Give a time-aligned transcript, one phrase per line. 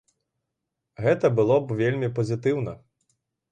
[1.05, 2.77] Гэта было б вельмі пазітыўна.